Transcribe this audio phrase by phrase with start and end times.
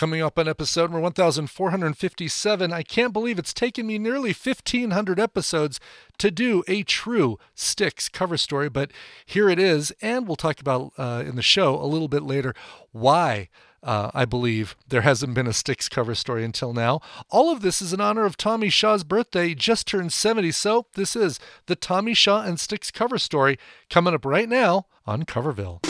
[0.00, 5.78] Coming up on episode number 1457, I can't believe it's taken me nearly 1500 episodes
[6.16, 8.92] to do a true Styx cover story, but
[9.26, 12.54] here it is, and we'll talk about uh, in the show a little bit later
[12.92, 13.50] why.
[13.82, 17.00] Uh, I believe there hasn't been a Styx cover story until now.
[17.28, 19.48] All of this is in honor of Tommy Shaw's birthday.
[19.48, 23.58] He just turned 70, so this is the Tommy Shaw and Styx cover story
[23.90, 25.89] coming up right now on Coverville.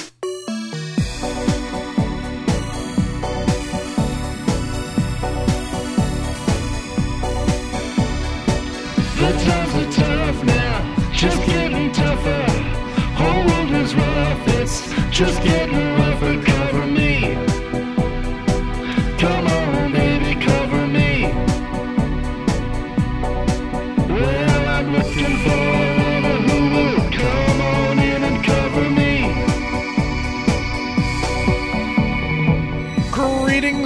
[9.30, 12.50] The times are tough now, just getting tougher.
[13.14, 16.10] Whole world is rough, it's just getting rougher.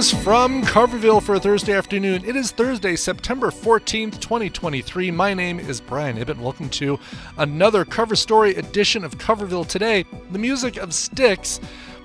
[0.05, 2.23] Greetings from Coverville for a Thursday afternoon.
[2.25, 5.09] It is Thursday, September 14th, 2023.
[5.09, 6.37] My name is Brian Ibbett.
[6.37, 6.99] Welcome to
[7.39, 10.05] another cover story edition of Coverville today.
[10.29, 11.59] The music of Styx,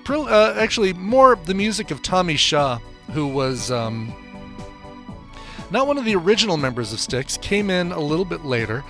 [0.09, 2.79] uh, actually, more the music of Tommy Shaw,
[3.11, 4.11] who was um,
[5.69, 8.83] not one of the original members of Styx, came in a little bit later.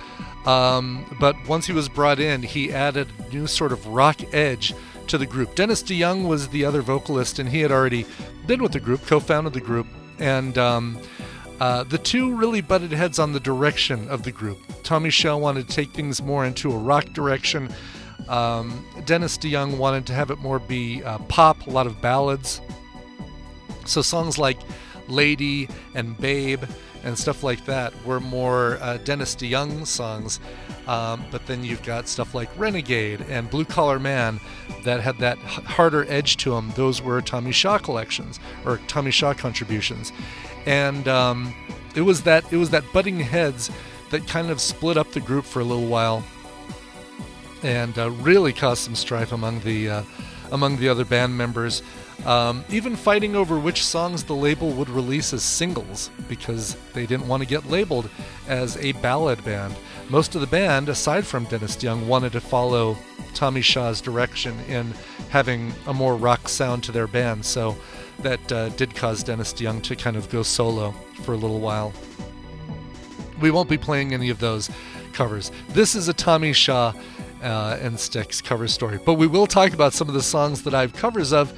[0.46, 4.72] Um, but once he was brought in, he added a new sort of rock edge
[5.08, 5.54] to the group.
[5.54, 8.06] Dennis DeYoung was the other vocalist, and he had already
[8.46, 9.86] been with the group, co founded the group.
[10.18, 10.98] And um,
[11.60, 14.58] uh, the two really butted heads on the direction of the group.
[14.82, 17.72] Tommy Shaw wanted to take things more into a rock direction.
[18.28, 22.60] Um, Dennis DeYoung wanted to have it more be uh, pop, a lot of ballads.
[23.84, 24.58] So songs like
[25.08, 26.62] Lady and Babe
[27.04, 30.40] and stuff like that were more uh, Dennis DeYoung songs.
[30.86, 34.40] Um, but then you've got stuff like Renegade and Blue Collar Man
[34.84, 36.72] that had that harder edge to them.
[36.74, 40.12] Those were Tommy Shaw collections or Tommy Shaw contributions,
[40.66, 41.54] and um,
[41.94, 43.70] it was that it was that butting heads
[44.10, 46.24] that kind of split up the group for a little while
[47.62, 50.02] and uh, really caused some strife among the uh,
[50.50, 51.82] among the other band members.
[52.26, 57.26] Um, even fighting over which songs the label would release as singles because they didn't
[57.26, 58.08] want to get labeled
[58.46, 59.74] as a ballad band.
[60.08, 62.96] Most of the band, aside from Dennis DeYoung, wanted to follow
[63.34, 64.92] Tommy Shaw's direction in
[65.30, 67.76] having a more rock sound to their band, so
[68.18, 70.92] that uh, did cause Dennis DeYoung to kind of go solo
[71.22, 71.92] for a little while.
[73.40, 74.70] We won't be playing any of those
[75.12, 75.50] covers.
[75.70, 76.92] This is a Tommy Shaw
[77.42, 80.74] uh, and Styx cover story, but we will talk about some of the songs that
[80.74, 81.52] I have covers of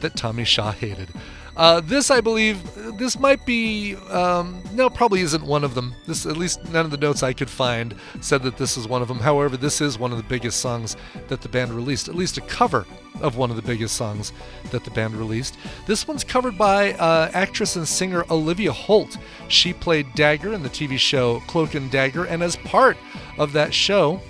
[0.00, 1.10] that Tommy Shaw hated.
[1.58, 2.62] Uh, this, I believe,
[2.98, 3.96] this might be.
[4.10, 5.92] Um, no, probably isn't one of them.
[6.06, 9.02] This, at least, none of the notes I could find said that this is one
[9.02, 9.18] of them.
[9.18, 12.08] However, this is one of the biggest songs that the band released.
[12.08, 12.86] At least a cover
[13.20, 14.32] of one of the biggest songs
[14.70, 15.56] that the band released.
[15.86, 19.18] This one's covered by uh, actress and singer Olivia Holt.
[19.48, 22.96] She played Dagger in the TV show Cloak and Dagger, and as part
[23.36, 24.20] of that show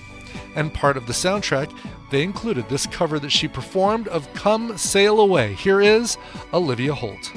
[0.59, 1.73] and part of the soundtrack,
[2.11, 5.55] they included this cover that she performed of Come Sail Away.
[5.55, 6.19] Here is
[6.53, 7.33] Olivia Holt.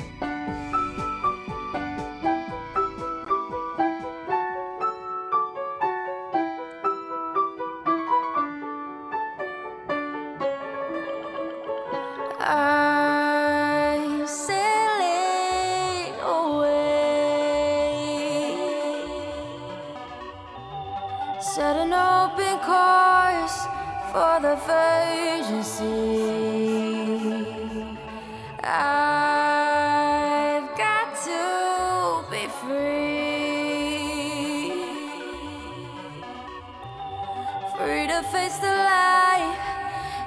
[38.11, 39.57] To face the life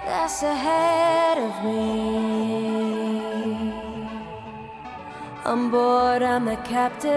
[0.06, 1.82] that's ahead of me.
[5.44, 7.12] On board, I'm the captain,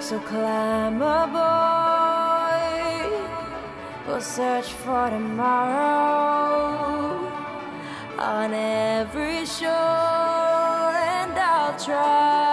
[0.00, 1.50] so climb aboard.
[4.06, 6.50] We'll search for tomorrow
[8.18, 12.49] on every shore, and I'll try.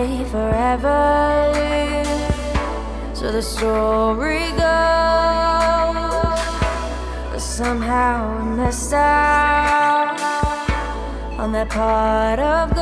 [0.00, 2.02] Live forever.
[3.14, 6.40] So the story goes.
[7.30, 10.16] But somehow we missed out
[11.38, 12.74] on that part of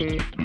[0.00, 0.39] peace.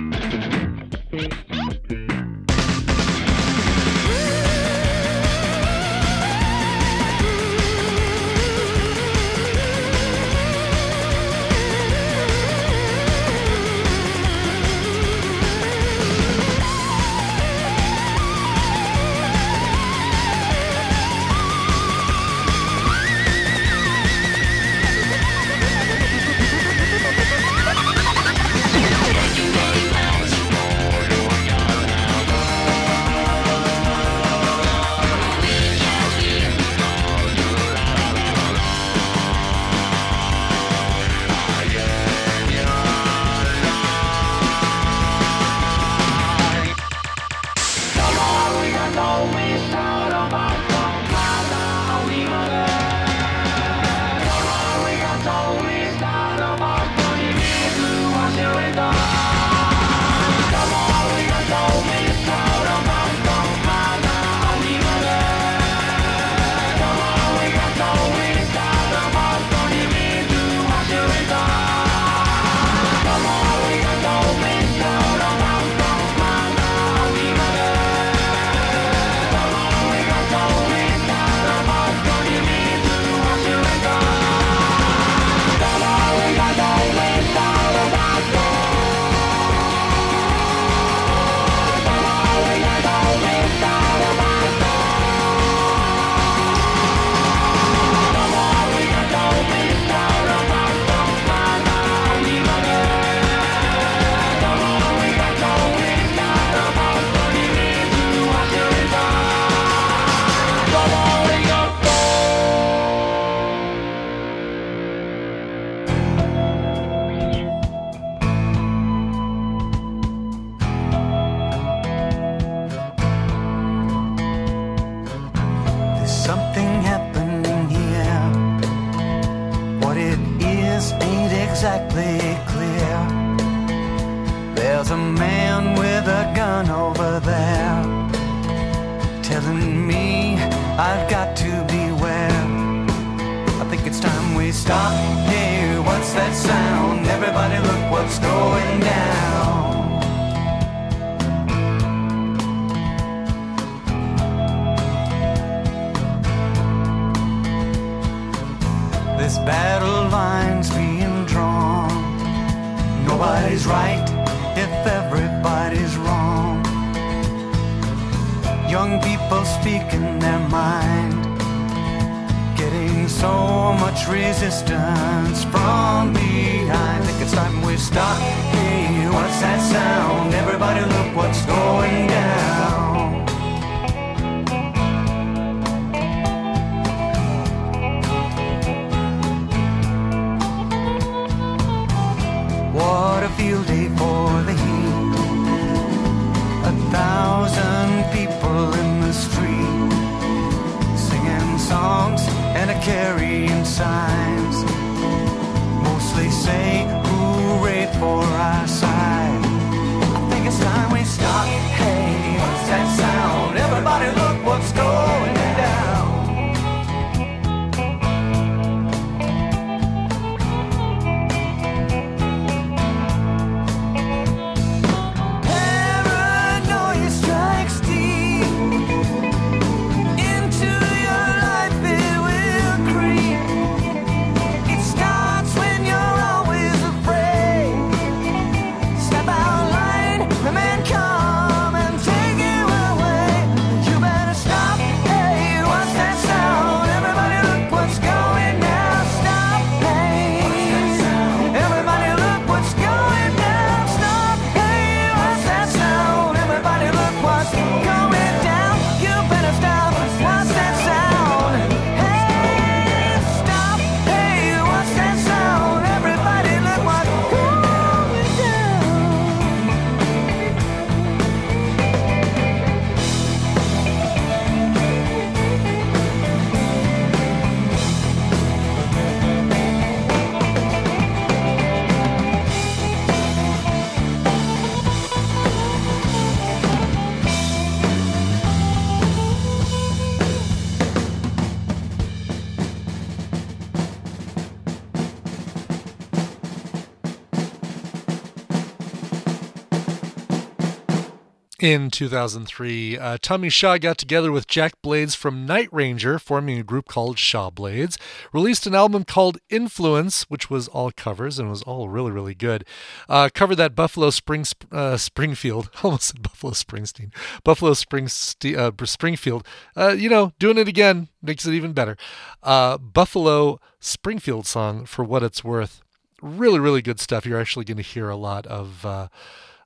[301.66, 306.64] In 2003, uh, Tommy Shaw got together with Jack Blades from Night Ranger, forming a
[306.64, 307.98] group called Shaw Blades,
[308.32, 312.66] released an album called Influence, which was all covers and was all really, really good.
[313.10, 317.12] Uh, covered that Buffalo Spring, uh, Springfield, almost said Buffalo Springsteen,
[317.44, 319.44] Buffalo Springs, uh, Springfield.
[319.76, 321.98] Uh, you know, doing it again makes it even better.
[322.44, 325.82] Uh, Buffalo Springfield song, for what it's worth.
[326.22, 327.26] Really, really good stuff.
[327.26, 328.86] You're actually going to hear a lot of.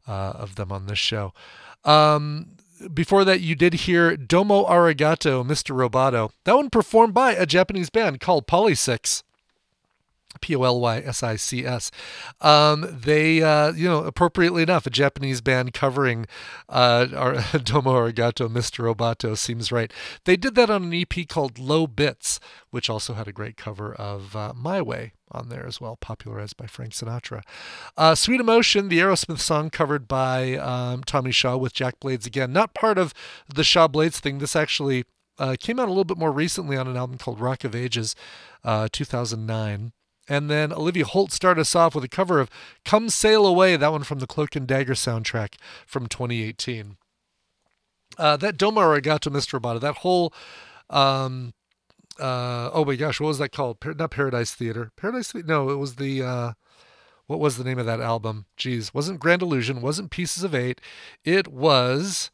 [0.07, 1.33] Of them on this show.
[1.83, 2.57] Um,
[2.93, 5.75] before that, you did hear Domo Arigato, Mr.
[5.75, 6.31] Roboto.
[6.45, 9.23] That one performed by a Japanese band called Polysics.
[10.41, 11.91] P O L Y S I C S.
[12.41, 16.25] Um, they, uh, you know, appropriately enough, a Japanese band covering
[16.67, 18.93] uh, our Domo Arigato, Mr.
[18.93, 19.91] Roboto seems right.
[20.25, 22.39] They did that on an EP called Low Bits,
[22.69, 26.57] which also had a great cover of uh, My Way on there as well, popularized
[26.57, 27.41] by Frank Sinatra.
[27.97, 32.51] Uh, Sweet Emotion, the Aerosmith song covered by um, Tommy Shaw with Jack Blades again.
[32.51, 33.13] Not part of
[33.53, 34.39] the Shaw Blades thing.
[34.39, 35.05] This actually
[35.37, 38.15] uh, came out a little bit more recently on an album called Rock of Ages,
[38.63, 39.93] uh, 2009.
[40.29, 42.51] And then Olivia Holt started us off with a cover of
[42.85, 45.55] Come Sail Away, that one from the Cloak and Dagger soundtrack
[45.87, 46.97] from 2018.
[48.17, 49.59] Uh, that Domo Arigato Mr.
[49.59, 50.31] Roboto, that whole,
[50.89, 51.53] um,
[52.19, 53.79] uh, oh my gosh, what was that called?
[53.79, 54.91] Par- not Paradise Theater.
[54.95, 55.47] Paradise Theater?
[55.47, 56.51] No, it was the, uh,
[57.25, 58.45] what was the name of that album?
[58.55, 60.79] Geez, wasn't Grand Illusion, wasn't Pieces of Eight.
[61.23, 62.29] It was,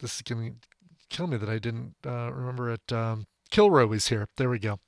[0.00, 0.68] this is going to
[1.08, 2.92] kill me that I didn't uh, remember it.
[2.92, 4.26] Um, Kilroy was here.
[4.36, 4.80] There we go.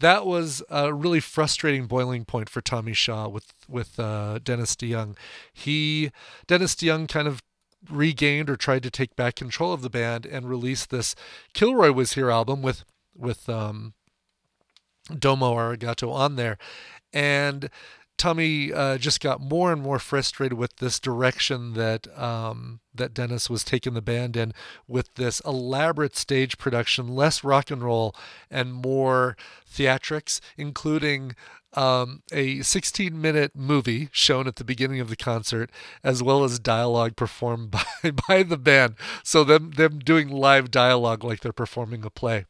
[0.00, 5.16] That was a really frustrating boiling point for Tommy Shaw with with uh, Dennis DeYoung.
[5.52, 6.10] He
[6.46, 7.42] Dennis DeYoung kind of
[7.90, 11.14] regained or tried to take back control of the band and released this
[11.54, 12.84] Kilroy was here album with
[13.16, 13.94] with um,
[15.16, 16.58] Domo Arigato on there,
[17.12, 17.70] and
[18.18, 23.50] Tommy uh, just got more and more frustrated with this direction that um, that Dennis
[23.50, 24.52] was taking the band in,
[24.88, 28.14] with this elaborate stage production, less rock and roll
[28.50, 29.36] and more
[29.70, 31.34] theatrics, including
[31.74, 35.70] um, a 16 minute movie shown at the beginning of the concert,
[36.02, 37.70] as well as dialogue performed
[38.02, 38.94] by, by the band.
[39.22, 42.46] So them them doing live dialogue like they're performing a play.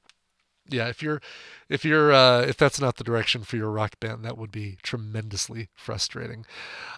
[0.68, 1.20] Yeah, if you're
[1.68, 4.78] if you're uh, if that's not the direction for your rock band, that would be
[4.82, 6.44] tremendously frustrating.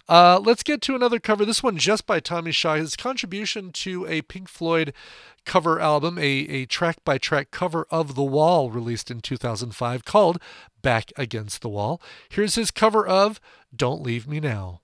[0.07, 1.45] Uh, let's get to another cover.
[1.45, 2.75] This one just by Tommy Shaw.
[2.75, 4.93] His contribution to a Pink Floyd
[5.45, 10.39] cover album, a, a track by track cover of The Wall, released in 2005, called
[10.81, 12.01] Back Against the Wall.
[12.29, 13.39] Here's his cover of
[13.75, 14.81] Don't Leave Me Now.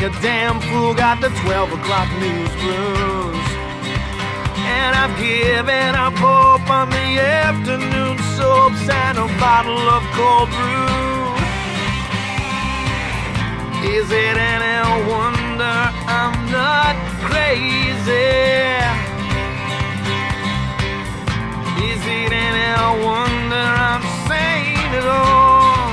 [0.00, 0.94] Like a damn fool.
[0.94, 3.46] Got the 12 o'clock news blues.
[4.70, 10.98] And I've given up hope on the afternoon soaps and a bottle of cold brew.
[13.96, 14.78] Is it any
[15.10, 16.94] wonder I'm not
[17.26, 18.28] crazy?
[21.90, 25.88] Is it any wonder I'm sane at all?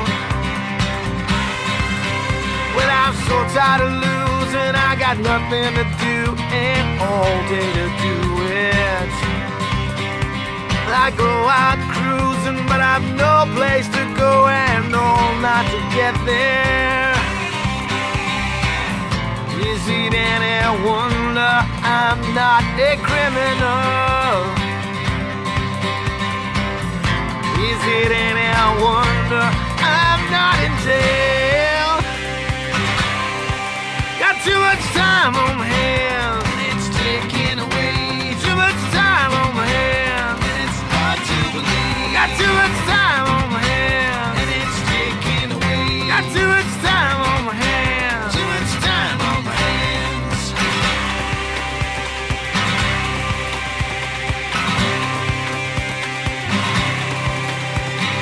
[2.75, 3.94] Well, I'm so tired of
[4.45, 6.17] losing, I got nothing to do
[6.53, 9.09] and all day to do it.
[10.87, 16.15] I go out cruising, but I've no place to go and all night to get
[16.25, 17.13] there.
[19.71, 24.45] Is it any wonder I'm not a criminal?
[27.69, 29.45] Is it any wonder
[29.81, 31.34] I'm not in jail?
[34.45, 36.45] Too much time on my hands.
[36.53, 40.37] and It's taking away too much time on my hands.
[40.45, 42.13] And it's hard to believe.
[42.13, 44.37] Got too much time on my hands.
[44.41, 46.05] And it's taking away.
[46.13, 48.37] Got too much time on my hands.
[48.37, 50.41] Too much time on my hands.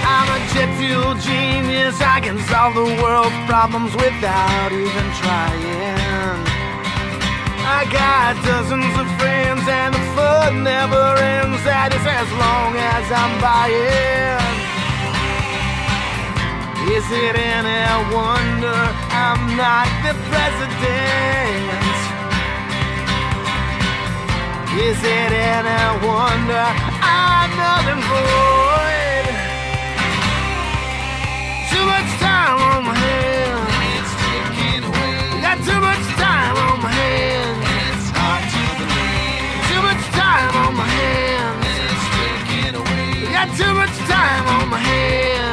[0.07, 1.99] I'm a jet fuel genius.
[1.99, 6.12] I can solve the world's problems without even trying.
[7.80, 11.61] I got dozens of friends, and the fun never ends.
[11.65, 14.53] That is as long as I'm buying.
[16.95, 18.80] Is it any wonder
[19.26, 21.74] I'm not the president?
[24.88, 26.65] Is it any wonder
[27.01, 29.28] I'm nothing void?
[31.71, 33.71] Too much time on my hands.
[33.97, 35.41] It's taking away.
[35.41, 36.42] Got too much time
[40.76, 41.65] my hands.
[43.32, 45.52] Got too much time on my hands.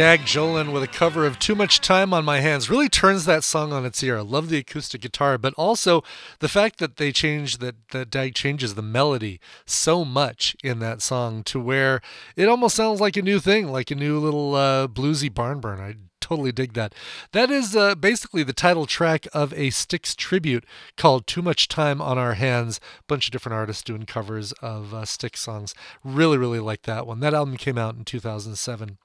[0.00, 3.44] Dag Jolin with a cover of Too Much Time on My Hands really turns that
[3.44, 4.16] song on its ear.
[4.16, 6.02] I love the acoustic guitar, but also
[6.38, 11.02] the fact that they change that, that Dag changes the melody so much in that
[11.02, 12.00] song to where
[12.34, 15.80] it almost sounds like a new thing, like a new little uh, bluesy barn burn.
[15.80, 16.94] I totally dig that.
[17.32, 20.64] That is uh, basically the title track of a Styx tribute
[20.96, 22.78] called Too Much Time on Our Hands.
[22.78, 25.74] A Bunch of different artists doing covers of uh, Styx songs.
[26.02, 27.20] Really, really like that one.
[27.20, 28.96] That album came out in 2007.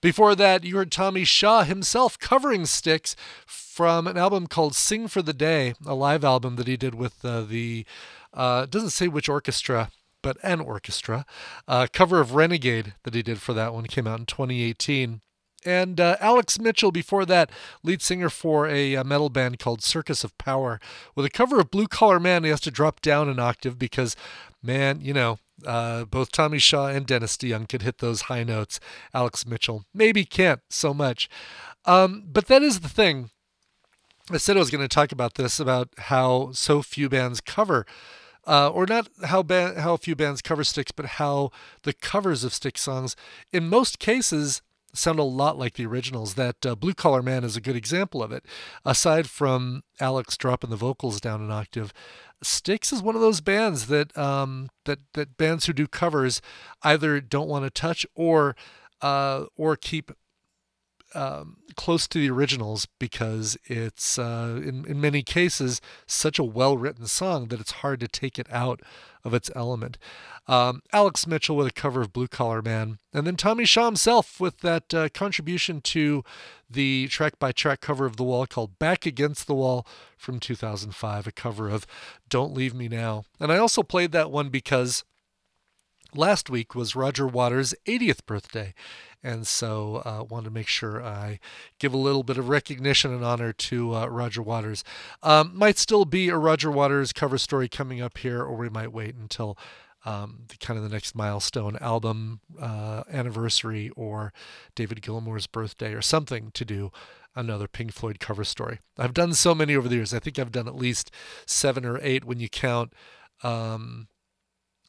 [0.00, 3.14] Before that, you heard Tommy Shaw himself covering Styx
[3.46, 7.24] from an album called Sing for the Day, a live album that he did with
[7.24, 7.86] uh, the,
[8.34, 9.90] uh, doesn't say which orchestra,
[10.22, 11.24] but an orchestra.
[11.66, 15.20] Uh, cover of Renegade that he did for that one came out in 2018.
[15.64, 17.50] And uh, Alex Mitchell, before that,
[17.82, 20.80] lead singer for a, uh metal band called Circus of Power,
[21.14, 22.44] with a cover of Blue Collar Man.
[22.44, 24.16] He has to drop down an octave because,
[24.62, 28.80] man, you know, uh, both Tommy Shaw and Dennis DeYoung could hit those high notes.
[29.14, 31.28] Alex Mitchell maybe can't so much.
[31.84, 33.30] Um, but that is the thing.
[34.30, 37.86] I said I was going to talk about this about how so few bands cover
[38.46, 41.50] uh, or not how ba- how few bands cover Styx, but how
[41.82, 43.16] the covers of Styx songs,
[43.52, 44.62] in most cases,
[44.94, 46.34] sound a lot like the originals.
[46.34, 48.44] That uh, Blue Collar Man is a good example of it.
[48.84, 51.92] Aside from Alex dropping the vocals down an octave,
[52.42, 56.40] Styx is one of those bands that um, that that bands who do covers
[56.82, 58.56] either don't want to touch or
[59.00, 60.12] uh, or keep
[61.14, 66.76] um, close to the originals because it's uh, in in many cases such a well
[66.76, 68.80] written song that it's hard to take it out
[69.24, 69.98] of its element.
[70.48, 74.40] Um, Alex Mitchell with a cover of Blue Collar Man, and then Tommy Shaw himself
[74.40, 76.24] with that uh, contribution to
[76.68, 79.86] the track by track cover of The Wall called Back Against the Wall
[80.16, 81.86] from 2005, a cover of
[82.28, 83.24] Don't Leave Me Now.
[83.38, 85.04] And I also played that one because
[86.14, 88.74] last week was Roger Waters' 80th birthday.
[89.22, 91.38] And so I uh, wanted to make sure I
[91.78, 94.82] give a little bit of recognition and honor to uh, Roger Waters.
[95.22, 98.92] Um, might still be a Roger Waters cover story coming up here, or we might
[98.92, 99.56] wait until
[100.04, 104.32] um, the kind of the next milestone album uh, anniversary or
[104.74, 106.90] David Gilmour's birthday or something to do
[107.34, 108.80] another Pink Floyd cover story.
[108.98, 110.12] I've done so many over the years.
[110.12, 111.10] I think I've done at least
[111.46, 112.92] seven or eight when you count
[113.42, 114.08] um,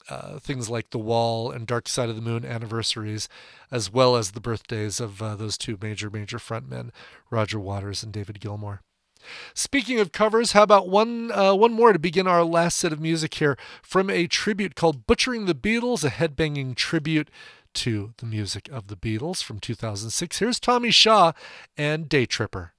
[0.08, 3.28] uh, things like The Wall and Dark Side of the Moon anniversaries,
[3.70, 6.90] as well as the birthdays of uh, those two major, major frontmen,
[7.30, 8.80] Roger Waters and David Gilmour.
[9.54, 13.00] Speaking of covers, how about one uh, one more to begin our last set of
[13.00, 17.30] music here from a tribute called "Butchering the Beatles," a headbanging tribute
[17.74, 20.38] to the music of the Beatles from 2006.
[20.38, 21.32] Here's Tommy Shaw
[21.76, 22.73] and Day Tripper.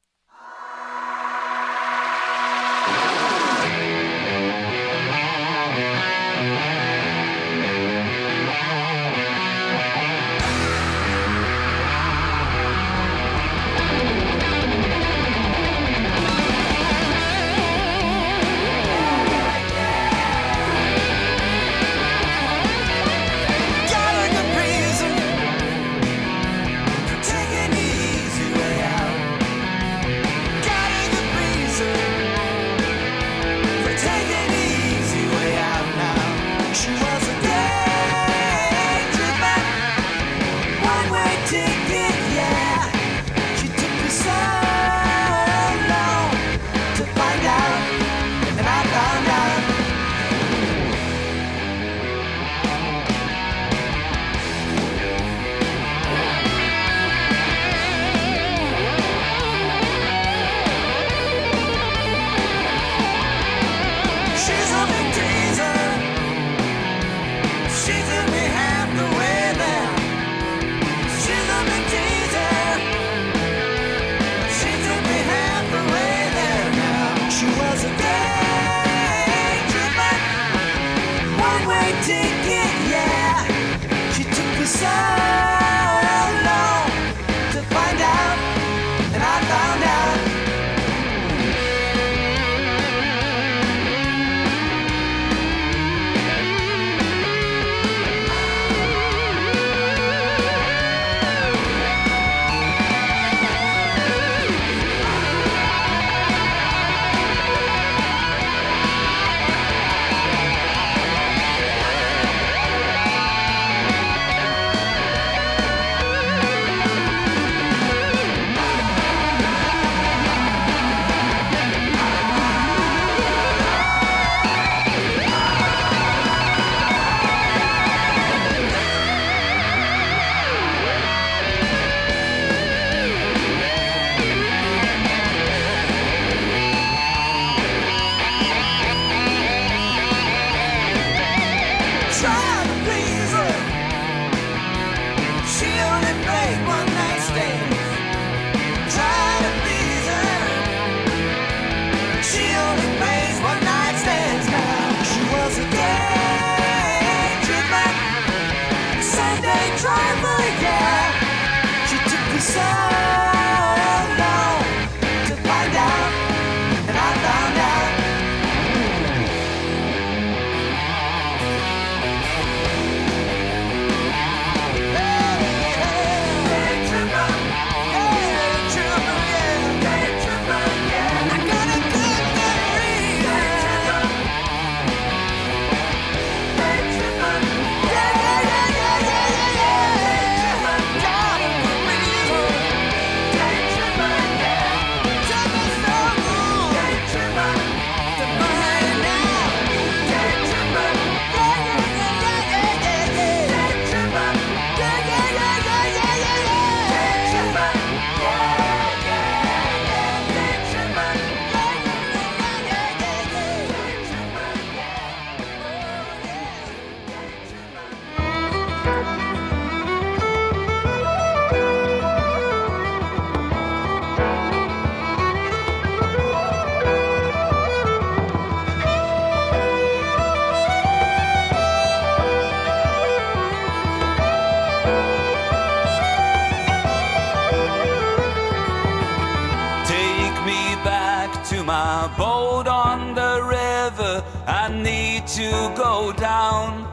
[245.75, 246.87] Go down,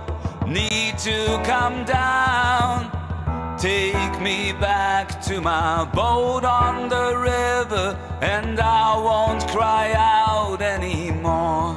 [0.46, 2.90] need to come down.
[3.58, 11.74] Take me back to my boat on the river, and I won't cry out anymore.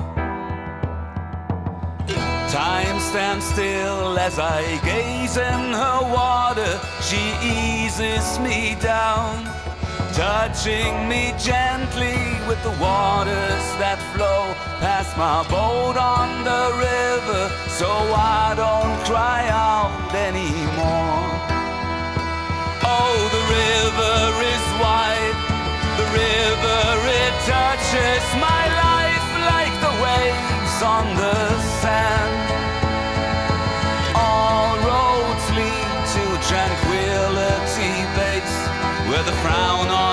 [2.49, 6.79] Time stands still as I gaze in her water.
[7.01, 9.43] She eases me down,
[10.13, 12.17] touching me gently
[12.47, 17.43] with the waters that flow past my boat on the river,
[17.79, 21.27] so I don't cry out anymore.
[22.95, 24.19] Oh, the river
[24.53, 25.37] is wide.
[25.99, 26.81] The river,
[27.23, 31.39] it touches my life like the waves on the
[31.81, 32.35] sand.
[34.15, 38.57] All roads lead to tranquility base,
[39.09, 40.04] where the frown on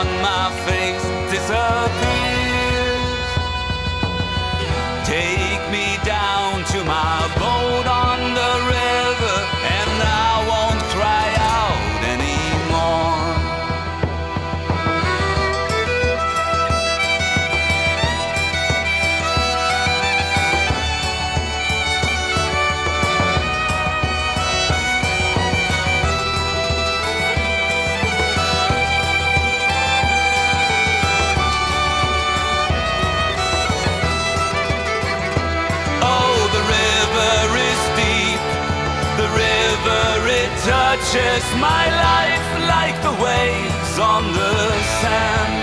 [41.62, 44.54] my life like the waves on the
[45.00, 45.62] sand.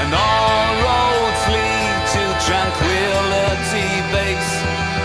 [0.00, 4.52] And all roads lead to tranquility base,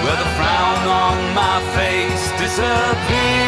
[0.03, 3.44] where the frown on my face disappears.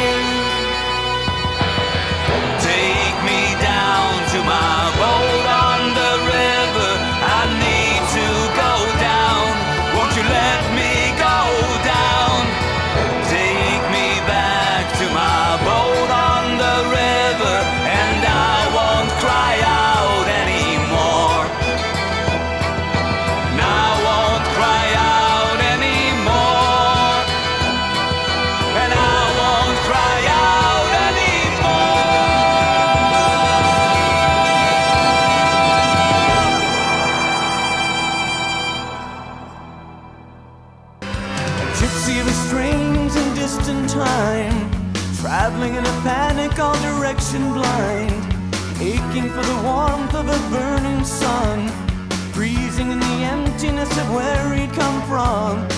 [52.34, 55.77] Freezing in the emptiness of where he'd come from.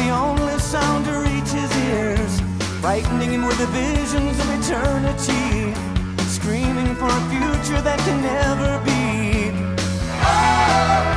[0.00, 2.40] The only sound to reach his ears.
[2.80, 5.74] Frightening him with the visions of eternity.
[6.36, 9.50] Screaming for a future that can never be.
[10.22, 11.09] Left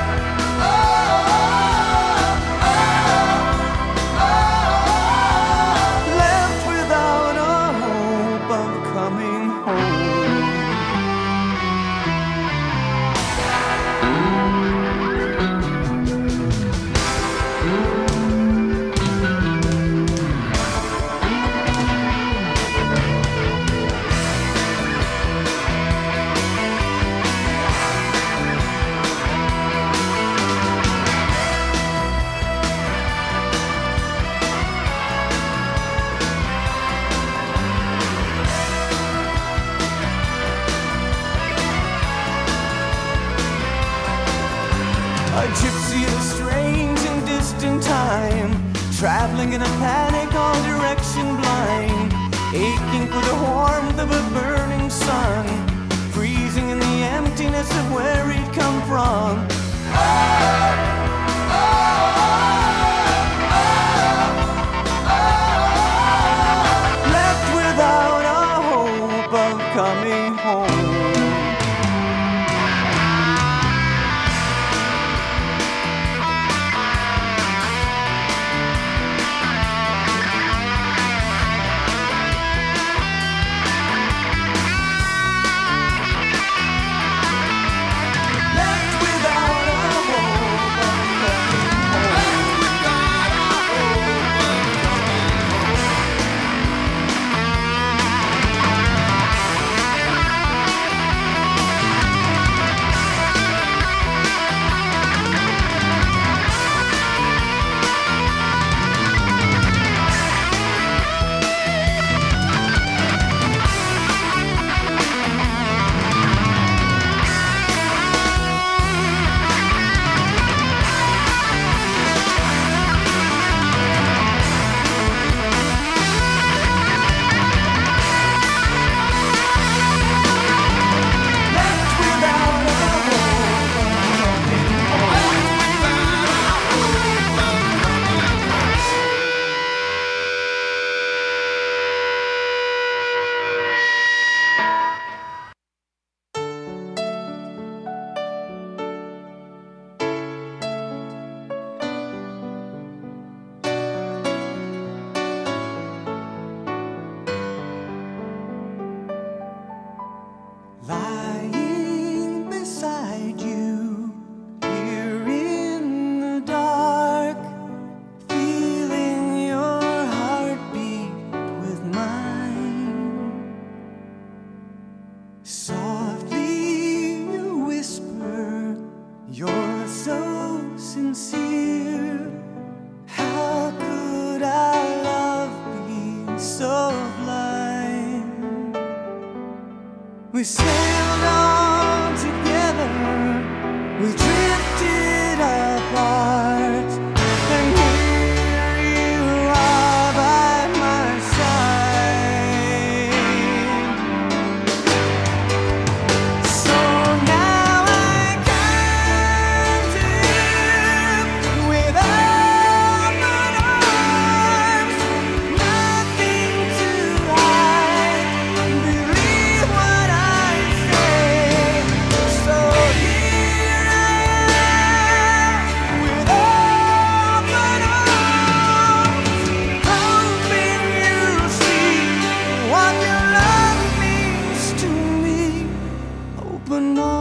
[236.84, 237.13] Open arms.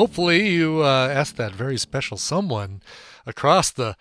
[0.00, 2.80] Hopefully you uh, asked that very special someone
[3.26, 3.94] across the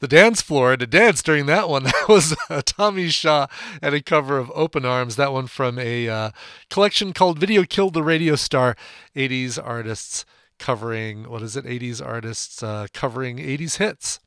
[0.00, 1.84] the dance floor to dance during that one.
[1.92, 3.46] That was uh, Tommy Shaw
[3.80, 5.14] and a cover of Open Arms.
[5.14, 6.30] That one from a uh,
[6.70, 8.74] collection called Video Killed the Radio Star
[9.14, 10.24] 80s artists
[10.58, 11.64] covering, what is it?
[11.64, 14.18] 80s artists uh, covering 80s hits.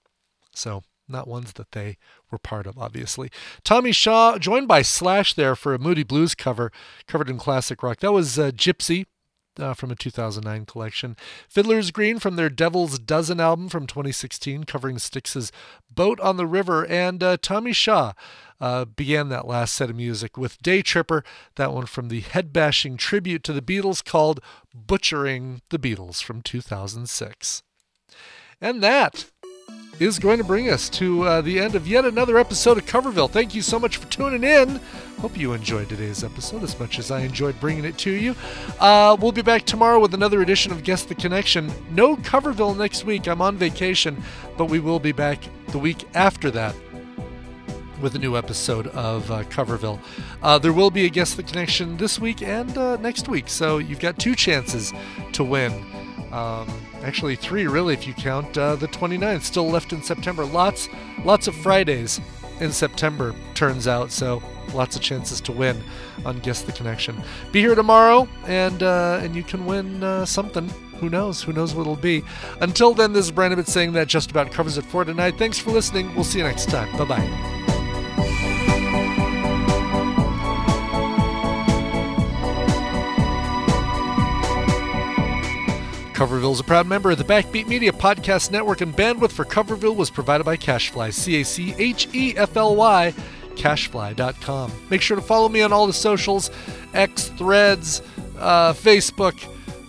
[0.56, 1.98] So, not ones that they
[2.32, 3.30] were part of, obviously.
[3.66, 6.72] Tommy Shaw, joined by Slash there for a Moody Blues cover,
[7.06, 8.00] covered in classic rock.
[8.00, 9.06] That was uh, Gypsy
[9.60, 11.16] uh, from a 2009 collection.
[11.50, 15.52] Fiddler's Green from their Devil's Dozen album from 2016, covering Styx's
[15.90, 16.86] Boat on the River.
[16.86, 18.14] And uh, Tommy Shaw
[18.60, 21.24] uh, began that last set of music with Day Tripper,
[21.56, 24.40] that one from the head bashing tribute to the Beatles called
[24.74, 27.64] Butchering the Beatles from 2006.
[28.60, 29.30] And that
[30.00, 33.30] is going to bring us to uh, the end of yet another episode of Coverville.
[33.30, 34.80] Thank you so much for tuning in.
[35.20, 38.36] Hope you enjoyed today's episode as much as I enjoyed bringing it to you.
[38.80, 41.72] Uh, we'll be back tomorrow with another edition of Guess the Connection.
[41.90, 43.28] No Coverville next week.
[43.28, 44.24] I'm on vacation,
[44.58, 45.40] but we will be back
[45.70, 46.76] the week after that
[48.02, 50.00] with a new episode of uh, Coverville.
[50.44, 53.80] Uh, there will be a Guess the Connection this week and uh, next week, so
[53.80, 54.94] you've got two chances
[55.34, 55.74] to win.
[56.32, 56.68] Um,
[57.04, 60.46] actually, three really if you count uh, the 29th, still left in September.
[60.46, 60.90] Lots,
[61.24, 62.20] lots of Fridays
[62.60, 64.42] in September turns out, so
[64.74, 65.82] lots of chances to win
[66.26, 67.22] on Guess the Connection.
[67.52, 70.70] Be here tomorrow, and uh, and you can win uh, something.
[71.00, 71.44] Who knows?
[71.44, 72.24] Who knows what it'll be?
[72.60, 75.38] Until then, this is Brandon saying that just about covers it for tonight.
[75.38, 76.14] Thanks for listening.
[76.16, 76.96] We'll see you next time.
[76.98, 77.77] Bye bye.
[86.18, 89.96] Coverville is a proud member of the Backbeat Media Podcast Network, and bandwidth for Coverville
[89.96, 93.14] was provided by CacheFly, C A C H E F L Y,
[93.54, 94.72] cachefly.com.
[94.90, 96.50] Make sure to follow me on all the socials
[96.96, 98.02] X, Threads,
[98.40, 99.40] uh, Facebook,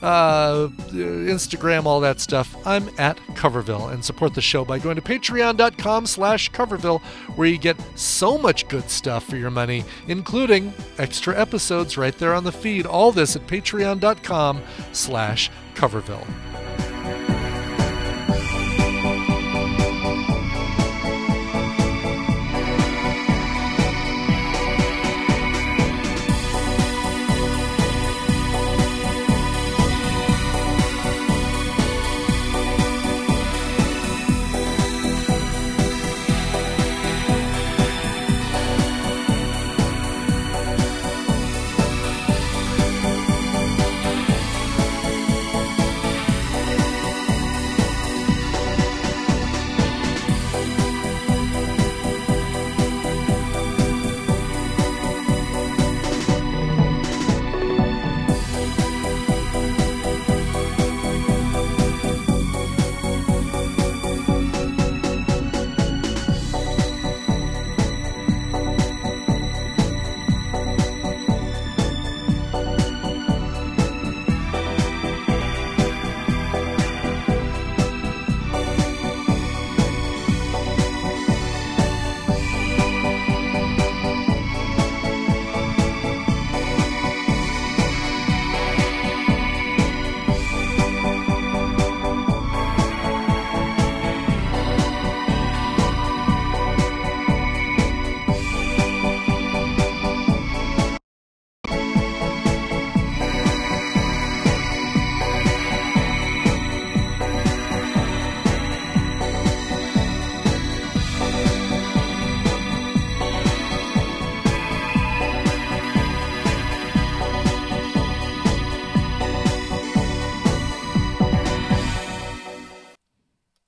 [0.03, 2.55] uh, Instagram, all that stuff.
[2.67, 7.01] I'm at Coverville and support the show by going to patreon.com slash Coverville,
[7.37, 12.35] where you get so much good stuff for your money, including extra episodes right there
[12.35, 12.85] on the feed.
[12.85, 14.61] All this at patreon.com
[14.93, 16.48] slash Coverville.